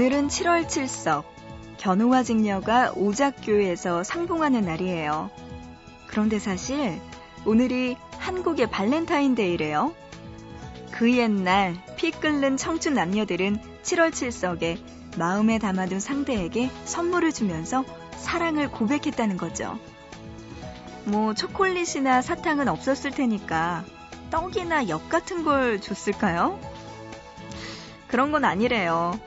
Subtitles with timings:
[0.00, 1.24] 오늘은 7월 7석
[1.76, 5.28] 견우와 직녀가 오작교에서 상봉하는 날이에요.
[6.06, 6.98] 그런데 사실
[7.44, 9.94] 오늘이 한국의 발렌타인데이래요.
[10.90, 14.78] 그 옛날 피 끓는 청춘 남녀들은 7월 7석에
[15.18, 17.84] 마음에 담아둔 상대에게 선물을 주면서
[18.16, 19.78] 사랑을 고백했다는 거죠.
[21.04, 23.84] 뭐 초콜릿이나 사탕은 없었을 테니까
[24.30, 26.58] 떡이나 엽 같은 걸 줬을까요?
[28.08, 29.20] 그런 건 아니래요.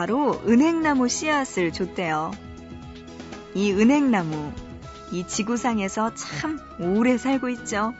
[0.00, 2.30] 바로 은행나무 씨앗을 줬대요.
[3.52, 4.50] 이 은행나무,
[5.12, 7.92] 이 지구상에서 참 오래 살고 있죠.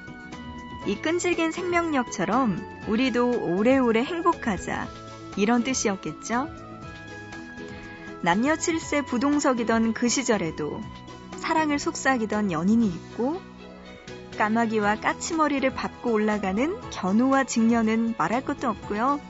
[0.87, 2.59] 이 끈질긴 생명력처럼
[2.89, 4.89] 우리도 오래오래 행복하자.
[5.37, 6.49] 이런 뜻이었겠죠?
[8.23, 10.81] 남녀 칠세 부동석이던 그 시절에도
[11.37, 13.43] 사랑을 속삭이던 연인이 있고
[14.39, 19.21] 까마귀와 까치머리를 밟고 올라가는 견우와 직녀는 말할 것도 없고요.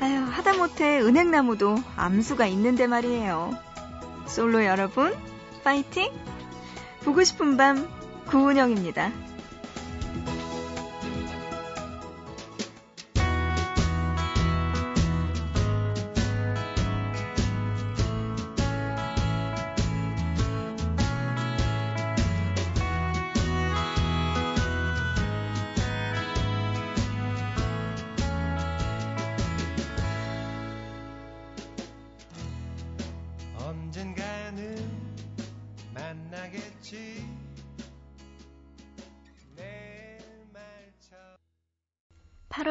[0.00, 3.56] 아휴, 하다못해 은행나무도 암수가 있는데 말이에요.
[4.26, 5.14] 솔로 여러분,
[5.62, 6.10] 파이팅!
[7.04, 7.88] 보고 싶은 밤,
[8.26, 9.12] 구은영입니다.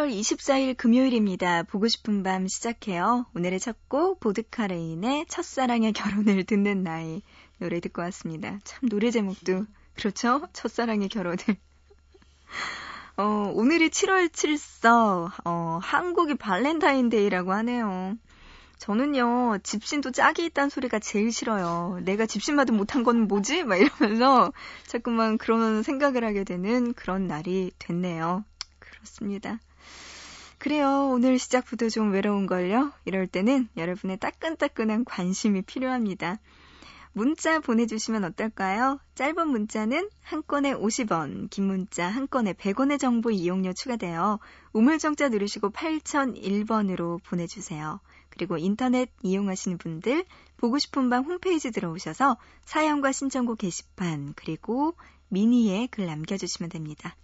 [0.04, 1.64] 8월 24일 금요일입니다.
[1.64, 3.26] 보고 싶은 밤 시작해요.
[3.36, 7.22] 오늘의 첫 곡 보드카레인의 첫사랑의 결혼을 듣는 나이
[7.58, 8.60] 노래 듣고 왔습니다.
[8.66, 9.66] 참 노래 제목도
[9.96, 10.46] 그렇죠?
[10.52, 11.38] 첫사랑의 결혼을
[13.16, 18.18] 어, 오늘이 7월 7석 어, 한국의 발렌타인데이라고 하네요.
[18.80, 22.02] 저는요, 짚신도 짝이 있다는 소리가 제일 싫어요.
[22.04, 23.64] 내가 짚신만도 못한 건 뭐지?
[23.64, 24.52] 막 이러면서
[24.86, 28.44] 자꾸만 그런 생각을 하게 되는 그런 날이 됐네요.
[28.80, 29.60] 그렇습니다.
[30.64, 31.10] 그래요.
[31.12, 32.94] 오늘 시작부터 좀 외로운걸요?
[33.04, 36.40] 이럴 때는 여러분의 따끈따끈한 관심이 필요합니다.
[37.12, 38.98] 문자 보내주시면 어떨까요?
[39.16, 44.40] 짧은 문자는 한 건에 50원, 긴 문자 한 건에 100원의 정보 이용료 추가되어
[44.72, 48.00] 우물정자 누르시고 8001번으로 보내주세요.
[48.30, 50.24] 그리고 인터넷 이용하시는 분들
[50.56, 54.94] 보고 싶은 밤 홈페이지 들어오셔서 사연과 신청곡 게시판 그리고
[55.28, 57.18] 미니에 글 남겨주시면 됩니다.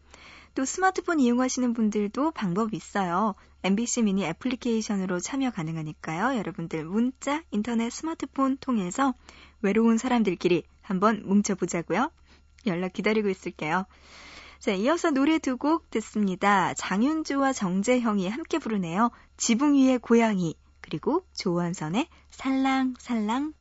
[0.55, 3.35] 또 스마트폰 이용하시는 분들도 방법이 있어요.
[3.63, 6.37] MBC 미니 애플리케이션으로 참여 가능하니까요.
[6.37, 9.13] 여러분들 문자, 인터넷, 스마트폰 통해서
[9.61, 12.11] 외로운 사람들끼리 한번 뭉쳐보자고요.
[12.67, 13.85] 연락 기다리고 있을게요.
[14.59, 16.73] 자, 이어서 노래 두 곡 듣습니다.
[16.73, 19.11] 장윤주와 정재형이 함께 부르네요.
[19.37, 23.53] 지붕 위의 고양이 그리고 조원선의 살랑살랑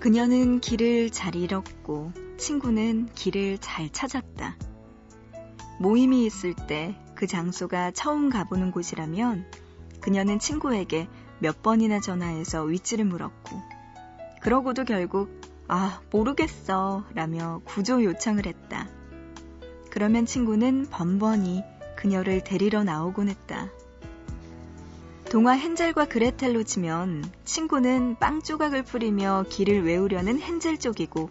[0.00, 4.56] 그녀는 길을 잘 잃었고 친구는 길을 잘 찾았다.
[5.78, 9.44] 모임이 있을 때 그 장소가 처음 가보는 곳이라면
[10.00, 11.06] 그녀는 친구에게
[11.38, 13.60] 몇 번이나 전화해서 위치를 물었고
[14.40, 15.28] 그러고도 결국
[15.68, 18.88] 아 모르겠어 라며 구조 요청을 했다.
[19.90, 21.62] 그러면 친구는 번번이
[21.94, 23.68] 그녀를 데리러 나오곤 했다.
[25.30, 31.30] 동화 헨젤과 그레텔로 치면 친구는 빵 조각을 뿌리며 길을 외우려는 헨젤 쪽이고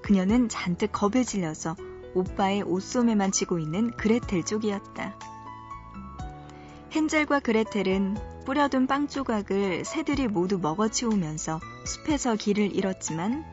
[0.00, 1.76] 그녀는 잔뜩 겁에 질려서
[2.14, 5.18] 오빠의 옷소매만 치고 있는 그레텔 쪽이었다.
[6.96, 13.44] 헨젤과 그레텔은 뿌려둔 빵 조각을 새들이 모두 먹어치우면서 숲에서 길을 잃었지만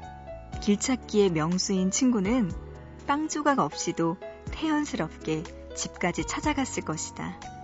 [0.61, 2.49] 길찾기의 명수인 친구는
[3.07, 4.15] 빵 조각 없이도
[4.51, 5.43] 태연스럽게
[5.75, 7.60] 집까지 찾아갔을 것이다.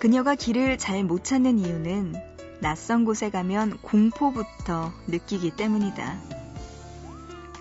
[0.00, 2.14] 그녀가 길을 잘 못 찾는 이유는
[2.60, 6.18] 낯선 곳에 가면 공포부터 느끼기 때문이다.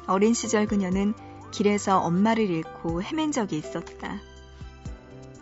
[0.07, 1.13] 어린 시절 그녀는
[1.51, 4.21] 길에서 엄마를 잃고 헤맨 적이 있었다.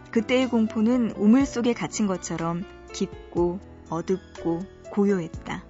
[0.10, 3.60] 그때의 공포는 우물 속에 갇힌 것처럼 깊고
[3.90, 5.64] 어둡고 고요했다.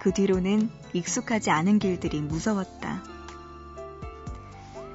[0.00, 3.04] 그 뒤로는 익숙하지 않은 길들이 무서웠다.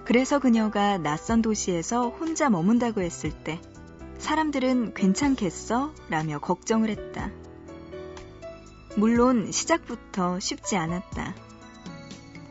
[0.04, 3.62] 그래서 그녀가 낯선 도시에서 혼자 머문다고 했을 때
[4.26, 5.94] 사람들은 괜찮겠어?
[6.10, 7.30] 라며 걱정을 했다.
[8.98, 11.36] 물론 시작부터 쉽지 않았다.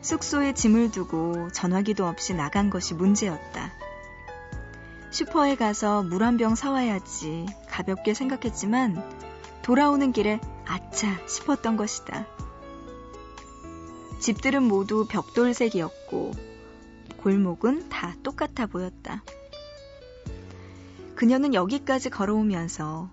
[0.01, 3.73] 숙소에 짐을 두고 전화기도 없이 나간 것이 문제였다.
[5.11, 9.03] 슈퍼에 가서 물 한 병 사와야지 가볍게 생각했지만
[9.61, 12.25] 돌아오는 길에 아차 싶었던 것이다.
[14.21, 16.31] 집들은 모두 벽돌색이었고
[17.17, 19.23] 골목은 다 똑같아 보였다.
[21.15, 23.09] 그녀는 여기까지 걸어오면서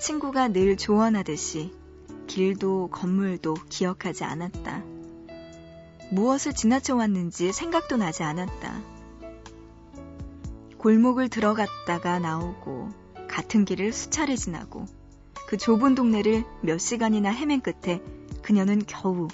[0.00, 1.72] 친구가 늘 조언하듯이
[2.26, 4.82] 길도 건물도 기억하지 않았다.
[6.10, 8.80] 무엇을 지나쳐 왔는지 생각도 나지 않았다.
[10.78, 12.90] 골목을 들어갔다가 나오고
[13.26, 14.84] 같은 길을 수차례 지나고
[15.48, 18.02] 그 좁은 동네를 몇 시간이나 헤맨 끝에
[18.42, 19.28] 그녀는 겨우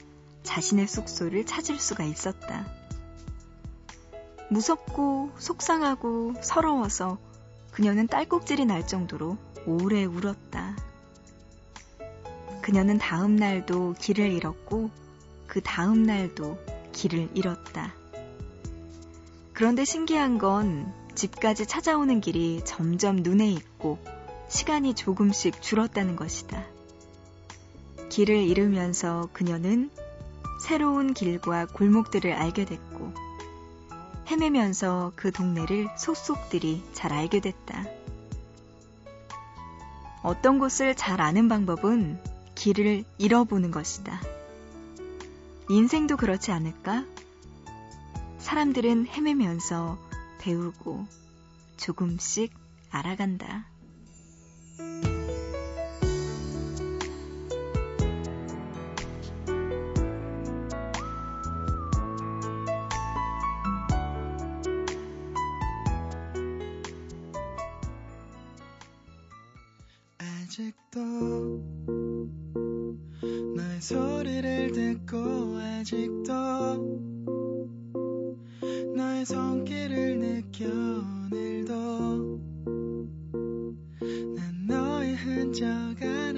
[0.45, 2.67] 자신의 숙소를 찾을 수가 있었다.
[4.49, 7.19] 무섭고 속상하고 서러워서
[7.73, 10.77] 그녀는 딸꾹질이 날 정도로 오래 울었다.
[12.61, 14.91] 그녀는 다음 날도 길을 잃었고
[15.47, 16.59] 그 다음 날도
[16.93, 17.95] 길을 잃었다.
[19.55, 23.99] 그런데 신기한 건 집까지 찾아오는 길이 점점 눈에 익고
[24.49, 26.65] 시간이 조금씩 줄었다는 것이다.
[28.11, 29.91] 길을 잃으면서 그녀는
[30.63, 33.32] 새로운 길과 골목들을 알게 됐고
[34.33, 37.85] 헤매면서 그 동네를 속속들이 잘 알게 됐다.
[40.23, 42.19] 어떤 곳을 잘 아는 방법은
[42.55, 44.23] 길을 잃어보는 것이다.
[45.69, 47.05] 인생도 그렇지 않을까?
[48.39, 49.99] 사람들은 헤매면서
[50.39, 51.07] 배우고
[51.77, 52.55] 조금씩
[52.91, 53.67] 알아간다.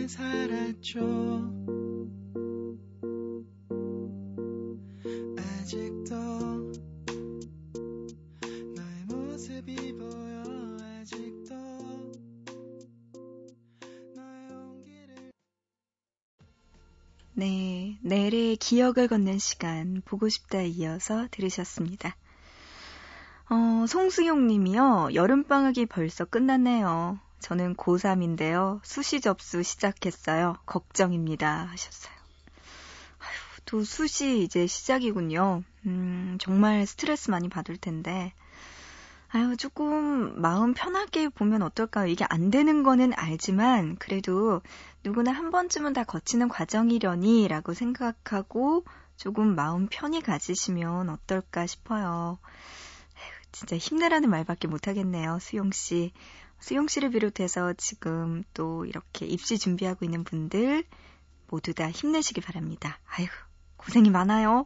[0.08, 1.00] 살았죠
[5.38, 6.14] 아직도
[8.74, 10.42] 너의 모습이 보여
[10.80, 11.54] 아직도
[17.32, 22.16] 네, 내래의 기억을 걷는 시간 보고 싶다에 이어서 들으셨습니다.
[23.50, 25.10] 어, 송수용 님이요.
[25.14, 27.18] 여름방학이 벌써 끝났네요.
[27.44, 28.80] 저는 고3인데요.
[28.82, 30.56] 수시 접수 시작했어요.
[30.64, 31.66] 걱정입니다.
[31.66, 32.14] 하셨어요.
[33.18, 35.62] 아휴, 또 수시 이제 시작이군요.
[35.84, 38.32] 음, 정말 스트레스 많이 받을 텐데.
[39.28, 42.06] 아유, 조금 마음 편하게 보면 어떨까요?
[42.06, 44.62] 이게 안 되는 거는 알지만, 그래도
[45.02, 48.86] 누구나 한 번쯤은 다 거치는 과정이려니 라고 생각하고
[49.18, 52.38] 조금 마음 편히 가지시면 어떨까 싶어요.
[53.52, 56.12] 진짜 힘내라는 말밖에 못하겠네요, 수용씨.
[56.64, 60.84] 수용 씨를 비롯해서 지금 또 이렇게 입시 준비하고 있는 분들
[61.50, 62.98] 모두 다 힘내시기 바랍니다.
[63.04, 63.30] 아이고,
[63.76, 64.64] 고생이 많아요.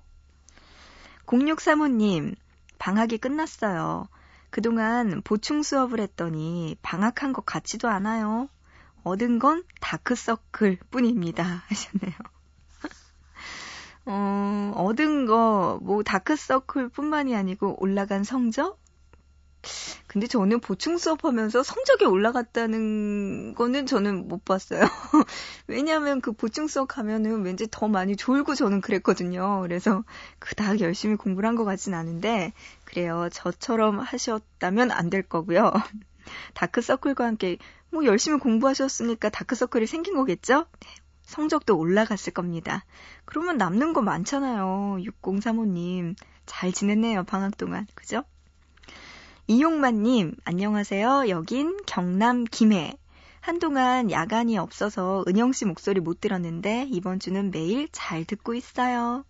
[1.26, 2.36] 0635님,
[2.78, 4.06] 방학이 끝났어요.
[4.50, 8.48] 그동안 보충 수업을 했더니 방학한 것 같지도 않아요.
[9.02, 11.42] 얻은 건 다크서클 뿐입니다.
[11.66, 12.14] 하셨네요.
[14.06, 18.78] 어, 얻은 거, 뭐, 다크서클 뿐만이 아니고 올라간 성적?
[20.06, 24.80] 근데 저는 보충 수업하면서 성적이 올라갔다는 거는 저는 못 봤어요.
[25.66, 29.60] 왜냐하면 그 보충 수업 가면은 왠지 더 많이 졸고 저는 그랬거든요.
[29.62, 30.04] 그래서
[30.38, 32.52] 그닥 열심히 공부를 한 것 같진 않은데,
[32.84, 33.28] 그래요.
[33.32, 35.72] 저처럼 하셨다면 안 될 거고요.
[36.54, 37.58] 다크서클과 함께
[37.90, 40.66] 뭐 열심히 공부하셨으니까 다크서클이 생긴 거겠죠?
[40.80, 40.88] 네.
[41.22, 42.84] 성적도 올라갔을 겁니다.
[43.26, 44.98] 그러면 남는 거 많잖아요.
[45.00, 46.14] 6035님.
[46.46, 47.87] 잘 지냈네요, 방학 동안.
[47.94, 48.25] 그죠?
[49.48, 51.24] 이용만님, 안녕하세요.
[51.30, 52.96] 여긴 경남 김해.
[53.40, 59.24] 한동안 야간이 없어서 은영 씨 목소리 못 들었는데 이번 주는 매일 잘 듣고 있어요.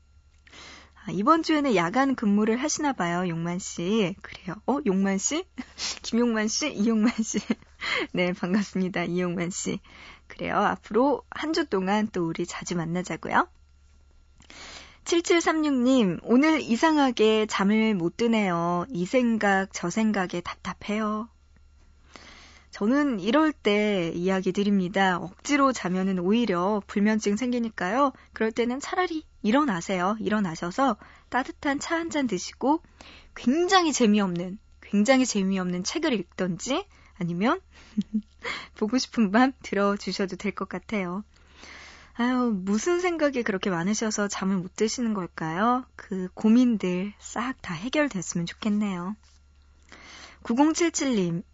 [1.06, 4.14] 아, 이번 주에는 야간 근무를 하시나 봐요, 용만 씨.
[4.20, 4.56] 그래요.
[4.66, 5.44] 어, 용만 씨?
[6.02, 6.72] 김용만 씨?
[6.72, 7.38] 이용만 씨.
[8.12, 9.04] 네, 반갑습니다.
[9.04, 9.78] 이용만 씨.
[10.26, 10.56] 그래요.
[10.56, 13.48] 앞으로 한 주 동안 또 우리 자주 만나자고요.
[15.08, 18.84] 7736님, 오늘 이상하게 잠을 못 드네요.
[18.90, 21.30] 이 생각, 저 생각에 답답해요.
[22.70, 25.16] 저는 이럴 때 이야기 드립니다.
[25.16, 28.12] 억지로 자면은 오히려 불면증 생기니까요.
[28.34, 30.14] 그럴 때는 차라리 일어나세요.
[30.20, 30.98] 일어나셔서
[31.30, 32.82] 따뜻한 차 한 잔 드시고
[33.34, 36.84] 굉장히 재미없는, 굉장히 재미없는 책을 읽던지
[37.18, 37.60] 아니면
[38.76, 41.24] 보고 싶은 밤 들어주셔도 될 것 같아요.
[42.20, 45.84] 아유, 무슨 생각이 그렇게 많으셔서 잠을 못 드시는 걸까요?
[45.94, 49.14] 그 고민들 싹 다 해결됐으면 좋겠네요.
[50.42, 51.44] 9077님,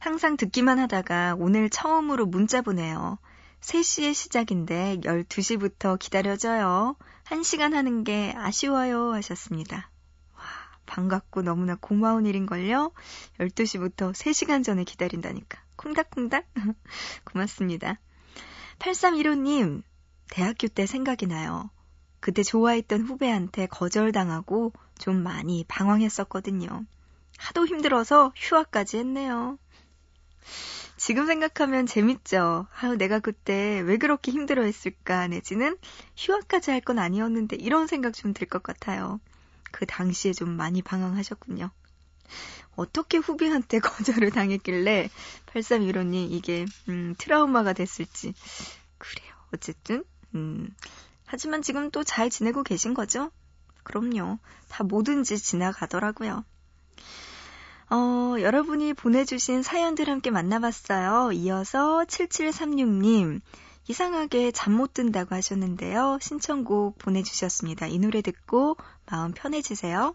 [0.00, 3.18] 항상 듣기만 하다가 오늘 처음으로 문자 보내요.
[3.60, 6.96] 3시에 시작인데 12시부터 기다려져요.
[7.26, 9.88] 1시간 하는 게 아쉬워요 하셨습니다.
[10.34, 10.42] 와,
[10.86, 12.90] 반갑고 너무나 고마운 일인걸요?
[13.38, 15.60] 12시부터 3시간 전에 기다린다니까.
[15.76, 16.44] 콩닥콩닥?
[17.24, 18.00] 고맙습니다.
[18.80, 19.82] 8315님,
[20.30, 21.70] 대학교 때 생각이 나요.
[22.20, 26.84] 그때 좋아했던 후배한테 거절당하고 좀 많이 방황했었거든요.
[27.38, 29.58] 하도 힘들어서 휴학까지 했네요.
[30.96, 32.66] 지금 생각하면 재밌죠.
[32.80, 35.76] 아유, 내가 그때 왜 그렇게 힘들어 했을까, 내지는
[36.16, 39.20] 휴학까지 할 건 아니었는데 이런 생각 좀 들 것 같아요.
[39.70, 41.70] 그 당시에 좀 많이 방황하셨군요.
[42.76, 45.08] 어떻게 후배한테 거절을 당했길래
[45.46, 48.34] 8315님 이게 음, 트라우마가 됐을지.
[48.98, 49.32] 그래요.
[49.54, 50.04] 어쨌든
[50.34, 50.68] 음,
[51.26, 53.30] 하지만 지금 또 잘 지내고 계신 거죠?
[53.82, 54.38] 그럼요.
[54.68, 56.44] 다 뭐든지 지나가더라고요.
[57.90, 61.32] 어, 여러분이 보내주신 사연들 함께 만나봤어요.
[61.32, 63.40] 이어서 7736님,
[63.88, 66.18] 이상하게 잠 못 든다고 하셨는데요.
[66.20, 67.86] 신청곡 보내주셨습니다.
[67.86, 68.76] 이 노래 듣고
[69.10, 70.14] 마음 편해지세요.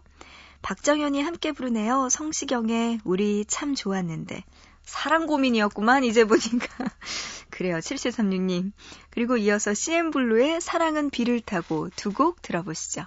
[0.62, 2.08] 박정현이 함께 부르네요.
[2.10, 4.44] 성시경의 우리 참 좋았는데.
[4.84, 6.66] 사랑 고민이었구만, 이제 보니까.
[7.50, 8.72] 그래요, 7736님.
[9.10, 13.04] 그리고 이어서 CM블루의 사랑은 비를 타고 두 곡 들어보시죠.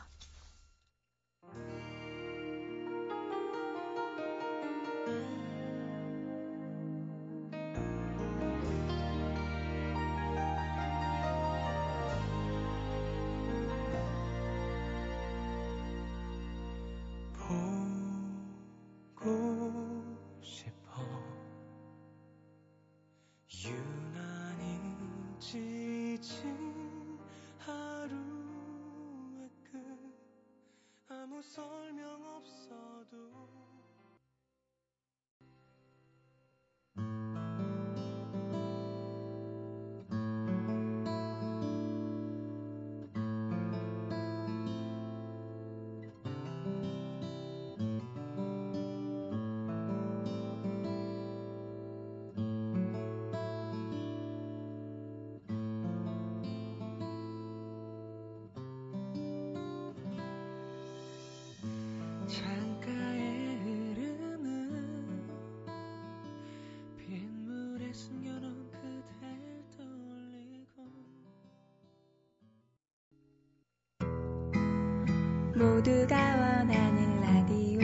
[75.58, 77.80] 모두가 원하는 라디오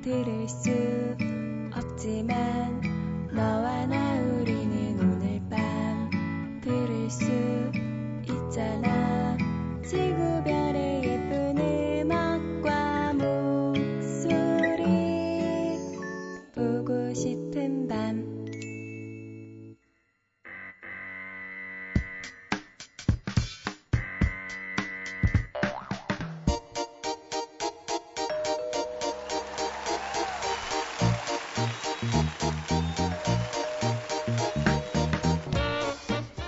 [0.00, 0.87] 들을 수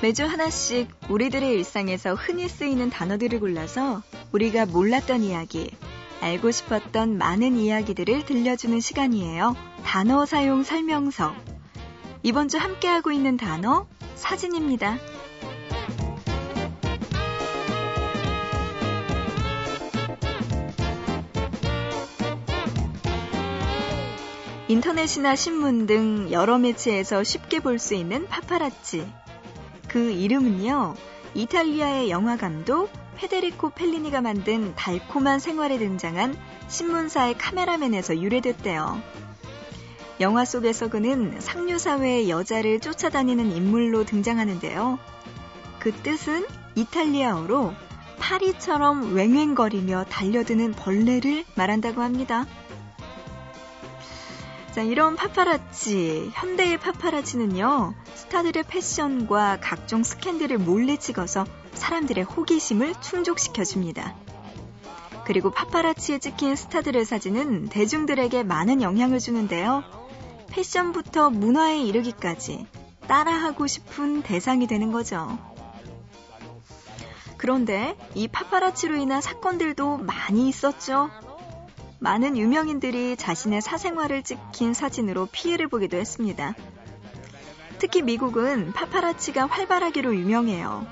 [0.03, 4.03] 매주 하나씩 우리들의 일상에서 흔히 쓰이는 단어들을 골라서
[4.33, 5.71] 우리가 몰랐던 이야기,
[6.23, 9.55] 알고 싶었던 많은 이야기들을 들려주는 시간이에요.
[9.85, 11.35] 단어 사용 설명서.
[12.23, 14.97] 이번 주 함께하고 있는 단어, 사진입니다.
[24.69, 29.07] 인터넷이나 신문 등 여러 매체에서 쉽게 볼 수 있는 파파라치.
[29.91, 30.95] 그 이름은요,
[31.35, 39.03] 이탈리아의 영화 감독 페데리코 펠리니가 만든 달콤한 생활에 등장한 신문사의 카메라맨에서 유래됐대요.
[40.21, 45.01] 영화 속에서 그는 상류사회의 여자를 쫓아다니는 인물로 등장하는데요.
[45.81, 47.75] 그 뜻은 이탈리아어로
[48.21, 52.47] 파리처럼 왱왱거리며 달려드는 벌레를 말한다고 합니다.
[54.75, 64.15] 자, 이런 파파라치, 현대의 파파라치는요, 스타들의 패션과 각종 스캔들을 몰래 찍어서 사람들의 호기심을 충족시켜줍니다.
[65.25, 69.83] 그리고 파파라치에 찍힌 스타들의 사진은 대중들에게 많은 영향을 주는데요.
[70.51, 72.67] 패션부터 문화에 이르기까지
[73.09, 75.37] 따라하고 싶은 대상이 되는 거죠.
[77.37, 81.11] 그런데 이 파파라치로 인한 사건들도 많이 있었죠.
[82.01, 86.55] 많은 유명인들이 자신의 사생활을 찍힌 사진으로 피해를 보기도 했습니다.
[87.79, 90.87] 특히 미국은 파파라치가 활발하기로 유명해요.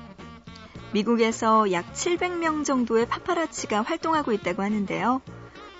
[0.93, 5.21] 미국에서 약 700명 정도의 파파라치가 활동하고 있다고 하는데요.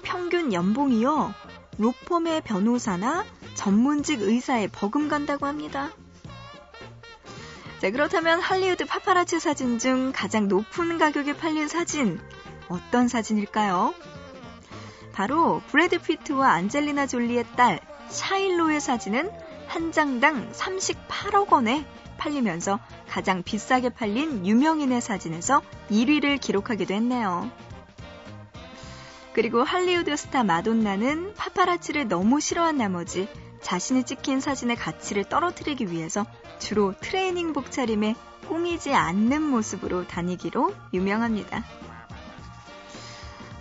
[0.02, 1.34] 평균 연봉이요.
[1.78, 5.92] 로펌의 변호사나 전문직 의사에 버금간다고 합니다.
[7.80, 12.20] 자, 그렇다면 할리우드 파파라치 사진 중 가장 높은 가격에 팔린 사진,
[12.68, 13.94] 어떤 사진일까요?
[15.20, 19.30] 바로 브래드 피트와 안젤리나 졸리의 딸 샤일로의 사진은
[19.68, 21.86] 한 장당 38억 원에
[22.18, 25.62] 팔리면서 가장 비싸게 팔린 유명인의 사진에서
[25.92, 27.52] 1위를 기록하기도 했네요.
[29.34, 33.28] 그리고 할리우드 스타 마돈나는 파파라치를 너무 싫어한 나머지
[33.62, 36.26] 자신이 찍힌 사진의 가치를 떨어뜨리기 위해서
[36.60, 38.16] 주로 트레이닝복 차림에
[38.48, 41.66] 꾸미지 않는 모습으로 다니기로 유명합니다.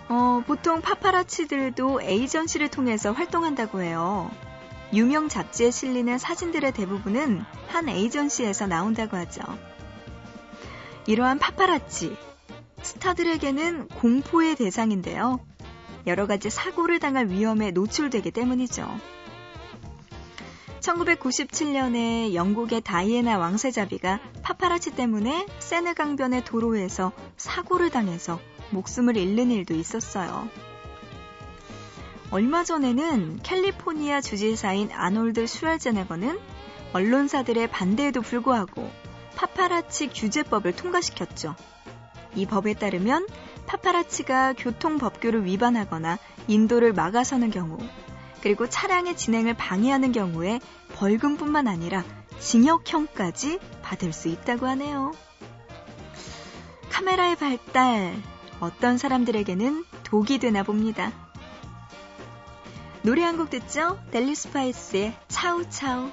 [0.09, 4.29] 어, 보통 파파라치들도 에이전시를 통해서 활동한다고 해요.
[4.91, 9.43] 유명 잡지에 실리는 사진들의 대부분은 한 에이전시에서 나온다고 하죠.
[11.05, 12.17] 이러한 파파라치,
[12.81, 15.39] 스타들에게는 공포의 대상인데요.
[16.07, 18.89] 여러 가지 사고를 당할 위험에 노출되기 때문이죠.
[20.79, 28.39] 1997년에 영국의 다이애나 왕세자비가 파파라치 때문에 세느 강변의 도로에서 사고를 당해서
[28.71, 30.49] 목숨을 잃는 일도 있었어요.
[32.31, 36.39] 얼마 전에는 캘리포니아 주지사인 아놀드 슈왈제네거는
[36.93, 38.89] 언론사들의 반대에도 불구하고
[39.35, 41.55] 파파라치 규제법을 통과시켰죠.
[42.35, 43.27] 이 법에 따르면
[43.65, 47.77] 파파라치가 교통법규를 위반하거나 인도를 막아서는 경우,
[48.41, 50.59] 그리고 차량의 진행을 방해하는 경우에
[50.95, 52.03] 벌금뿐만 아니라
[52.39, 55.11] 징역형까지 받을 수 있다고 하네요.
[56.89, 58.15] 카메라의 발달,
[58.59, 61.11] 어떤 사람들에게는 독이 되나 봅니다.
[63.01, 63.97] 노래 한 곡 듣죠?
[64.11, 66.11] 델리 스파이스의 차우차우.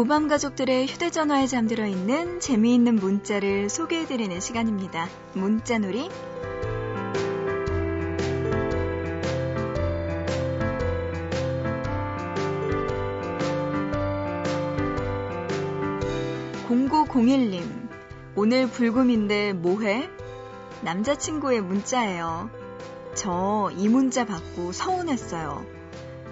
[0.00, 5.06] 고밤 가족들의 휴대전화에 잠들어 있는 재미있는 문자를 소개해드리는 시간입니다.
[5.34, 6.08] 문자놀이.
[16.66, 17.90] 공고공일님
[18.36, 20.08] 오늘 불금인데 뭐해?
[20.80, 22.48] 남자친구의 문자예요.
[23.14, 25.79] 저 이 문자 받고 서운했어요.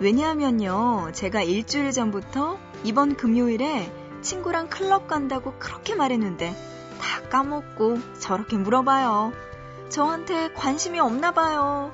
[0.00, 6.54] 왜냐하면요, 제가 일주일 전부터 이번 금요일에 친구랑 클럽 간다고 그렇게 말했는데
[7.00, 9.32] 다 까먹고 저렇게 물어봐요.
[9.88, 11.92] 저한테 관심이 없나 봐요.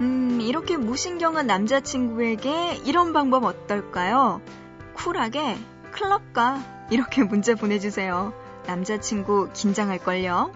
[0.00, 4.42] 음, 이렇게 무신경한 남자친구에게 이런 방법 어떨까요?
[4.94, 5.56] 쿨하게
[5.92, 6.60] 클럽 가.
[6.90, 8.34] 이렇게 문자 보내주세요.
[8.66, 10.52] 남자친구 긴장할걸요?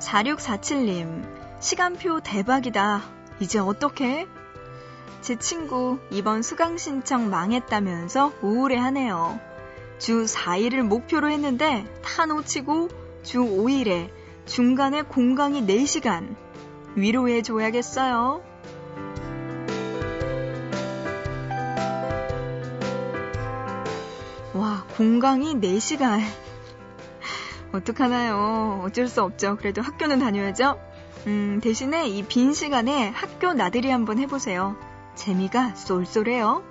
[0.00, 1.26] 4647님,
[1.60, 3.02] 시간표 대박이다.
[3.40, 4.26] 이제 어떡해?
[5.20, 9.40] 제 친구 이번 수강 신청 망했다면서 우울해 하네요.
[9.98, 12.88] 주 4일을 목표로 했는데 다 놓치고
[13.24, 14.10] 주 5일에
[14.46, 16.36] 중간에 공강이 4시간.
[16.94, 18.42] 위로해 줘야겠어요.
[24.96, 26.20] 공강이 4시간.
[27.72, 28.80] 어떡하나요?
[28.84, 29.56] 어쩔 수 없죠.
[29.56, 30.78] 그래도 학교는 다녀야죠.
[31.26, 34.76] 음, 대신에 이 빈 시간에 학교 나들이 한번 해보세요.
[35.14, 36.62] 재미가 쏠쏠해요.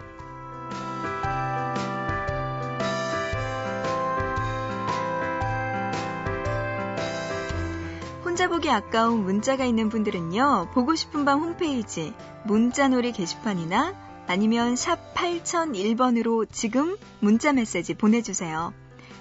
[8.23, 13.93] 혼자 보기 아까운 문자가 있는 분들은요, 보고 싶은 밤 홈페이지, 문자놀이 게시판이나
[14.27, 18.73] 아니면 샵 8001번으로 지금 문자 메시지 보내주세요.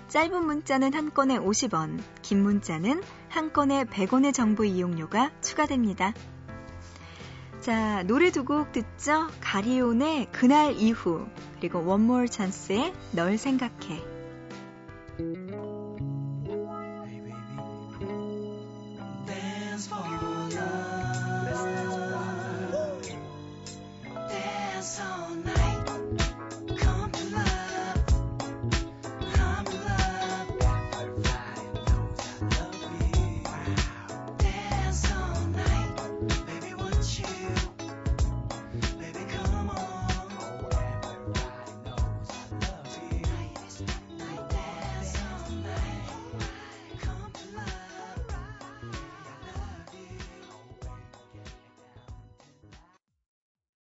[0.09, 6.13] 짧은 문자는 한 건에 50원, 긴 문자는 한 건에 100원의 정보 이용료가 추가됩니다.
[7.61, 9.29] 자, 노래 두 곡 듣죠?
[9.41, 11.27] 가리온의 그날 이후,
[11.59, 14.03] 그리고 원몰 찬스의 널 생각해.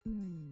[0.06, 0.51] 싶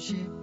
[0.00, 0.39] 은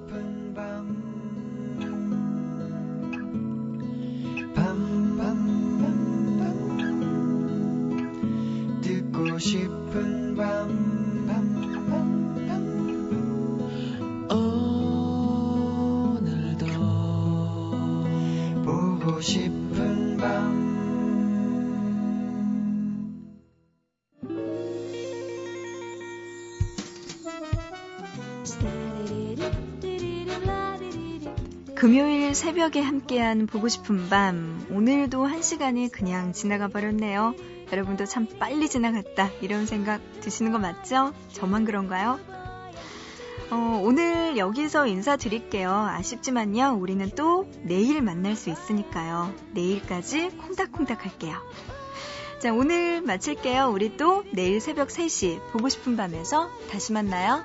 [31.78, 34.66] 금요일 새벽에 함께한 보고 싶은 밤.
[34.72, 37.36] 오늘도 한 시간이 그냥 지나가 버렸네요.
[37.72, 39.30] 여러분도 참 빨리 지나갔다.
[39.42, 41.14] 이런 생각 드시는 거 맞죠?
[41.34, 42.20] 저만 그런가요?
[43.52, 45.72] 어, 오늘 여기서 인사드릴게요.
[45.72, 46.80] 아쉽지만요.
[46.80, 49.32] 우리는 또 내일 만날 수 있으니까요.
[49.54, 51.38] 내일까지 콩닥콩닥 할게요.
[52.40, 53.70] 자, 오늘 마칠게요.
[53.72, 57.44] 우리 또 내일 새벽 3시 보고 싶은 밤에서 다시 만나요.